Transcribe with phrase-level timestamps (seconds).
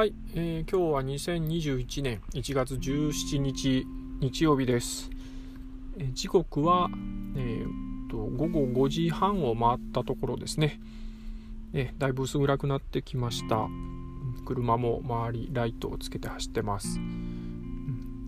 [0.00, 3.86] はい、えー、今日は2021年1月17日
[4.20, 5.10] 日曜日です。
[5.98, 6.88] えー、時刻は、
[7.36, 10.80] えー、と午後5時半を回ったところですね。
[11.74, 13.68] えだいぶ薄暗くなってきました。
[14.46, 16.98] 車も周りライトをつけて走ってます。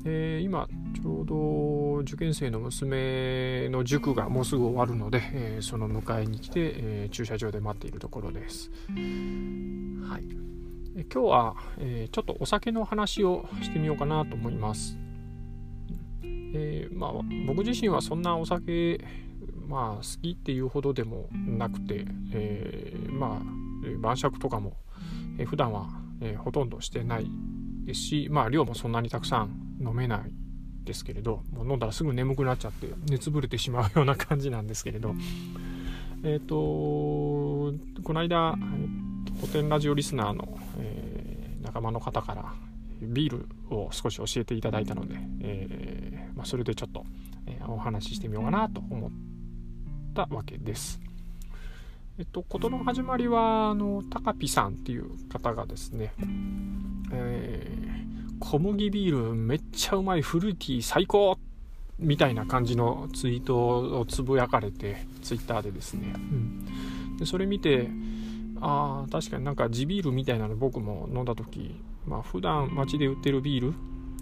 [0.05, 8.71] えー、今ちょうど受験生の娘の塾がもうすぐ終わるので、えー、その迎えに来て、えー、駐車場で待っているところです。
[8.91, 10.53] はい
[10.95, 14.99] 今日は、えー、ちょっとお酒の話をしてみようかなと思います。
[16.23, 17.13] えー、まあ、
[17.47, 19.03] 僕自身はそんなお酒、
[19.67, 24.75] まあ、好きっていうほどでもなくて、えー、まあ、晩酌とかも、
[25.39, 25.89] えー、普段は、
[26.21, 27.27] え、ほとんどしてない
[27.85, 30.33] ですし、まあ、量もそんなにたくさん飲めない
[30.85, 35.15] ですけれどもう飲んだらすぐ眠くなっちゃって熱ぶれてしまうような感じなんですけれど
[36.25, 36.55] えっ、ー、と
[38.03, 38.57] この間
[39.43, 42.55] 古典ラジオリスナーの、えー、仲間の方から
[43.01, 43.39] ビー
[43.71, 47.05] ルを少し教えていただいたので、えー、まあ、それでちょっと、
[47.49, 49.11] えー、お話ししてみようかなと思っ
[50.15, 51.01] たわけです。
[52.21, 56.15] えっと、事の始まりは、あの、タカピさんっていう方がですね、
[57.13, 61.37] えー、小麦ビールめっちゃうまいフルーティー最高
[61.99, 67.91] みたいな感じのツイートをつぶやかれて、ツイッターでですね、うん、でそれ見て、
[68.65, 71.75] あ確かになんか地ビールみたいなの僕も飲んだ時、
[72.07, 73.75] まあ普段街で売ってるビール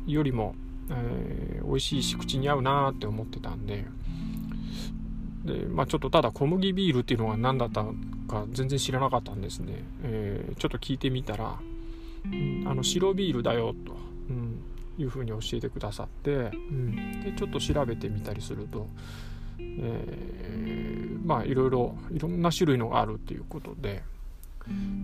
[0.06, 0.54] よりも、
[0.90, 3.84] えー、美味しいし口に合うなって思ってたんで
[5.44, 7.84] で、まあ、ちょっとただ小麦ビールっていうのが何だった
[8.28, 11.58] か全然知らなかったんですね、えー、ちょっと聞いてみたら、
[12.24, 13.94] うん、あの白ビールだよと、
[14.30, 14.62] うん、
[14.98, 18.86] いうふうに教えてくださって、うん、でちょっと調べてみたりすると、
[19.58, 24.02] えー、まあいろいろいろんな種類のがあるっていうことで。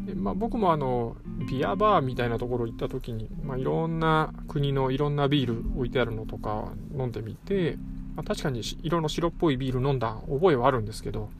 [0.06, 1.16] でまあ、僕もあの
[1.48, 7.76] ビアバーみたいなところ行った時に、まあ、いろんな国のいろんなビール置いてあるのとか飲んでみて、
[8.14, 11.30] まあ、確かに色の白っぽいビール飲んだ覚えはあるんですけど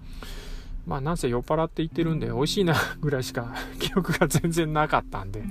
[0.87, 5.45] まあなんせ酔っ払って言ってるんで美味しいなぐらいしか 記憶が全然なかったんで、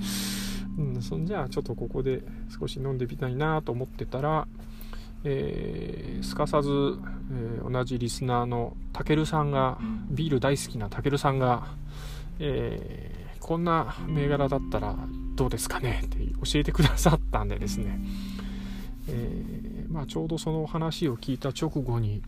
[0.78, 2.22] うん、そんじゃあちょっとここで
[2.58, 4.48] 少し飲んでみたいなと思ってたら、
[5.24, 9.78] えー、すかさず、えー、同じリスナーのたけるさんが
[10.10, 11.66] ビール大好きなたけるさんが
[12.38, 14.96] えー、こんな銘柄だったら
[15.34, 16.02] どうですかね？
[16.04, 17.98] って教えてくださったんでですね、
[19.08, 22.22] えー、まあ、ちょうどその話を聞いた直後に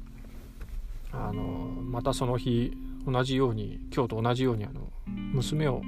[1.13, 2.77] あのまたその日
[3.07, 4.93] 同じように今日と同じようにあの
[5.33, 5.83] 娘を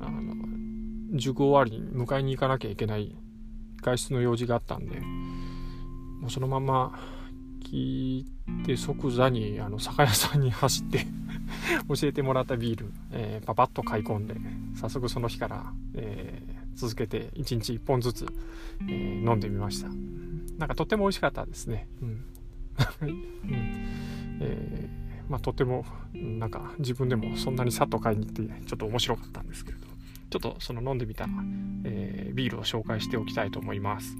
[0.00, 0.34] あの
[1.16, 3.16] 塾終わりに迎えに行かなきゃいけない
[3.82, 5.00] 外出の用事があったんで
[6.20, 6.98] もうそのまま
[7.64, 8.26] 聞い
[8.66, 11.06] て即座にあの酒屋さんに走って
[11.88, 14.34] 教えてもらったビール、えー、パパッと買い込んで
[14.74, 18.26] 早速その日から、えー、続けて1日1本ずつ、
[18.88, 19.88] えー、飲んでみました。
[20.58, 21.88] なんかとっても美味しかったですね。
[22.02, 22.08] うん、
[23.02, 23.24] うん。
[24.40, 29.86] えー、まあ、とてもなんか自分でもそんなにさっと買いに行ってちょっと面白かったんですけれど
[30.30, 31.26] ちょっとその飲んでみた、
[31.84, 34.16] えビールを紹介しておきたいと思います。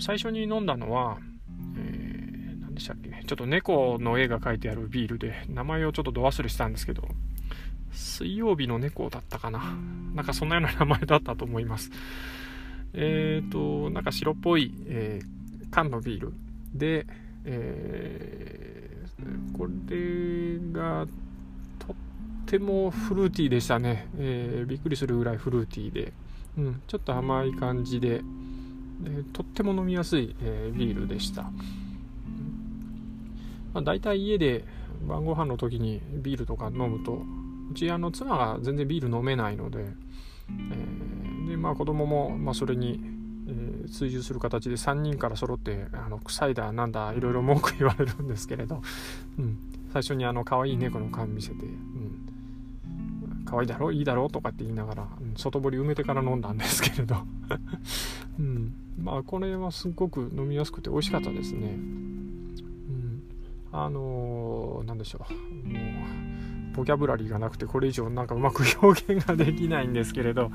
[0.00, 1.18] 最初に飲んだのは
[2.72, 3.10] 何でしたっけ？
[3.26, 7.06] ちょっと猫の絵が描いてあるビールで、名前をちょっとど忘れしたんですけど、
[7.92, 9.76] 水曜日の猫だったかな。
[10.14, 11.90] なんかそんなような名前だったと思います。
[12.94, 16.32] えっ、ー、と、なんか白っぽい、えー、缶のビール
[16.74, 17.06] で、
[17.44, 21.06] えー、これが
[21.78, 21.96] とっ
[22.46, 26.12] てもフルーティーでしたね、えー、びっくりするぐらいフルーティーで、
[26.58, 28.22] うん、ちょっと甘い感じで、で
[29.32, 31.50] とっても飲みやすい、えー、ビールでした。
[33.72, 34.64] まあ、大体家で
[35.06, 37.22] 晩ご飯の時にビールとか飲むと
[37.70, 43.00] うちあの妻が全然ビール飲めないので、えー、でまあ子供もまあそれに、
[43.48, 48.82] えー、追従する形で3人から揃ってあの臭いだなんだいろいろ文句言われるんですけれど、
[49.38, 49.58] うん、
[49.92, 53.90] 最初にあの可愛い猫の缶見せて、うん、可愛いだろ？
[53.90, 54.28] いいだろ？
[54.28, 57.16] とかって言いながら、うん、外堀埋めてから飲んだんですけれど、
[58.38, 61.78] うん、まあこれはすごく飲みやすくて美味しかったですね。
[63.72, 65.32] あのー、でしょう。
[65.68, 65.82] もう
[66.74, 70.50] ボキャブラリーがなくてこれ以上なんかうまく表現ができないんですけれど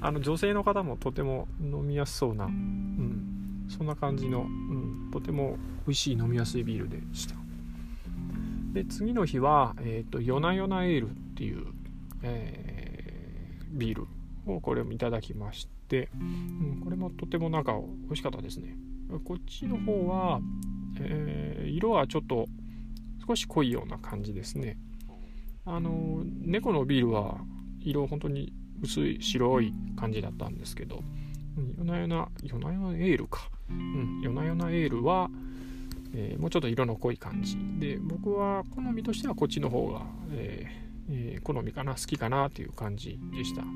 [0.00, 7.36] あの女性の方もとても飲みやすそうな、うん、そんな感じの、うん、とても美味しい飲みやすいビールでした。
[8.72, 11.66] で次の日は、えーと、ヨナヨナエールっていう、
[12.22, 14.06] えー、ビール
[14.46, 18.74] をこれもいただきまして、うん、これもとてもなんか美味しかったですね。
[19.24, 20.40] こっちの方は、
[20.98, 22.46] えー、色はちょっと
[23.26, 24.78] 少し濃いような感じですね。
[25.64, 27.38] あの猫のビールは
[27.80, 28.52] 色本当に
[28.82, 31.02] 薄い白い感じだったんですけど、
[31.78, 35.30] 夜な夜な夜な夜なエールか、うん、夜な夜なエールは、
[36.14, 37.56] えー、もうちょっと色の濃い感じ。
[37.78, 40.02] で僕は好みとしてはこっちの方が、
[40.32, 43.62] えーえー、好みかな好きかなという感じでした。
[43.62, 43.66] ち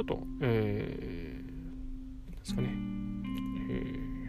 [0.00, 2.68] ょっと、えー、ですかね、
[3.70, 3.72] え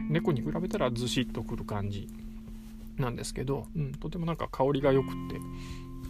[0.02, 2.08] ー、猫に比べたらずしっとくる感じ。
[2.98, 5.40] なんですけど、うん、とてもなんか香りが良くって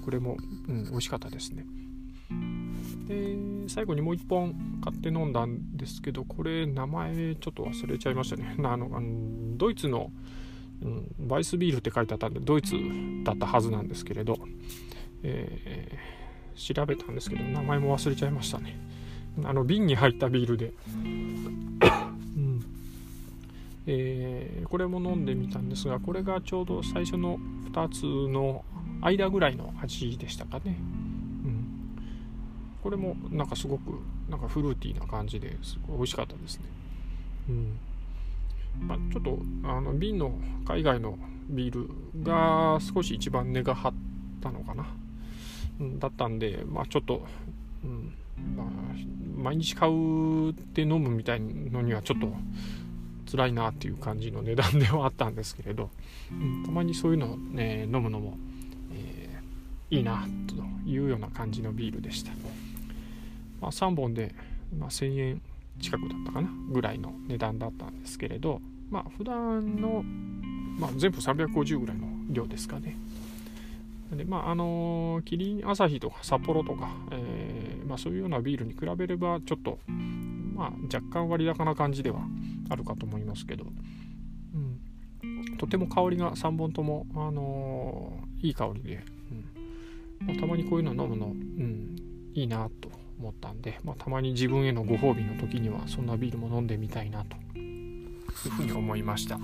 [0.04, 0.38] これも、
[0.68, 1.66] うん、美味しかったですね。
[3.08, 3.38] で
[3.68, 8.56] 最後にもう1本買って飲んだんですけどこれ名前ちょっと忘れちゃいましたね。
[8.64, 8.90] あの
[9.58, 10.12] ドイツの、
[10.82, 12.76] うん、バイスビールって書いてあったんでドイツ
[13.24, 14.38] だったはずなんですけれど、
[15.24, 18.80] えー、調べたんですけど名前も忘れちゃいましたね。
[19.44, 20.74] あの瓶に入ったビールで
[23.88, 27.38] えー、これも飲んでみたんですがこれがちょうど最初の
[27.72, 28.66] 2つの
[29.02, 30.78] 間ぐらいの味でしたかね。
[31.46, 32.00] うん。
[32.82, 36.66] これもなんかすごくなんかフルーティーな感じですごい美味しかったですね。
[37.50, 37.80] うん。
[38.88, 40.34] まあ、ちょっとあの瓶の
[40.68, 41.18] 海外の
[41.50, 43.94] ビールが少し一番値が張っ
[44.42, 44.86] たのかな、
[45.80, 47.26] うん、だったんで、まあ、ちょっと、
[47.84, 48.14] うん
[48.58, 48.68] まあ、
[49.38, 52.28] 毎日買うって飲むみたいのにはちょっと
[53.36, 55.90] 辛いなっていう感じの値段ではあったんですけれど、
[56.32, 58.38] うん、たまにそういうのを、ね、飲むのも、
[58.94, 60.56] えー、いいなと
[60.90, 62.32] いうような感じのビールでした。
[63.62, 64.34] まあ、3本で、
[64.78, 65.42] まあ、1000円
[65.80, 70.04] 近くだったかなぐらいの値段だったんですけれどまあ普段の、
[70.80, 72.98] まあ、全部350ぐらいの量ですかね
[74.12, 82.22] でまああのキリン朝日とか札幌とか、えー、まあ、そういうようなビールに比べればちょっと、まあ、若干割高な感じでは
[82.70, 83.66] あるかと思いますけど、
[84.54, 89.04] うん、とても香りが3本とも、あのー、いい香りで、
[90.22, 90.28] うん。
[90.28, 91.96] まあ、たまにこういうの飲むの、うん、
[92.34, 92.90] いいなと
[93.20, 99.40] 思ったんで、まあ、たまに自分へのご褒美の時にはそんなビールも飲んでみたいなというふうに思いました。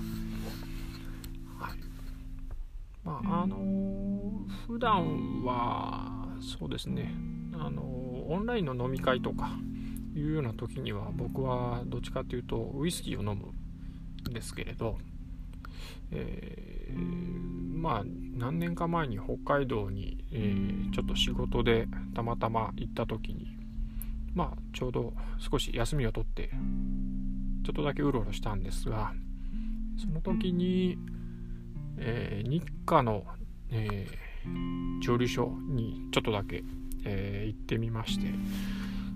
[3.04, 7.12] まあ、あのー、普段はそうですね。
[7.54, 9.50] あのー、オンラインの飲み会とか
[10.14, 13.52] いうような時には僕はどっちかというとウイスキーを飲む
[14.30, 14.98] んですけれど、
[16.10, 18.04] えー、まあ
[18.36, 23.56] 何年か前に北海道に、えー、ちょっと仕事でたまたま行った時に
[24.34, 26.50] まあちょうど少し休みを取って
[27.64, 29.12] ちょっとだけうろうろしたんですが
[29.98, 30.98] その時に、
[31.98, 33.24] えー、日課の、
[33.70, 36.64] えー、蒸留所にちょっとだけ、
[37.04, 38.26] えー、行ってみまして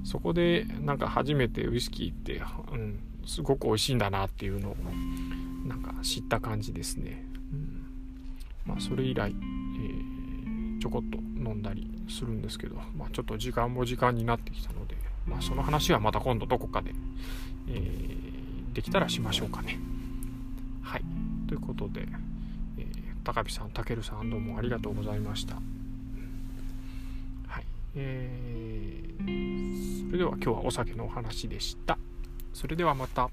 [0.06, 2.42] そこでなんか初めてウイスキーって、
[2.72, 4.76] うん、すごく美味しいんだなっていうのを
[5.66, 7.86] なんか知った感じですね、うん、
[8.64, 16.92] まあそれ以来、えー、ちょこっと飲んだりするんですけど、まあ、ちょっと時間も時間になってきたのでまあ、その話はまた今度どこかで、
[17.68, 19.78] えー、できたらしましょうかね。
[20.82, 21.02] はい。
[21.48, 22.06] ということで、
[22.78, 22.86] えー、
[23.24, 25.56] 高飛さん、たけるさん、どうもありがとうございました。
[27.98, 31.98] えー、それでは今日はお酒のお話でした。
[32.52, 33.30] それではまた。